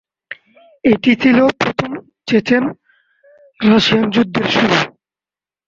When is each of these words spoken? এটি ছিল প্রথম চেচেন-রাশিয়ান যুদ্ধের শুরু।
এটি 0.83 1.11
ছিল 1.21 1.37
প্রথম 1.59 1.91
চেচেন-রাশিয়ান 2.27 4.05
যুদ্ধের 4.13 4.47
শুরু। 4.51 4.77